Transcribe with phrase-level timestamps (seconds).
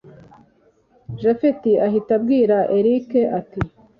[1.21, 3.09] japhet ahita abwira erick
[3.39, 3.59] ati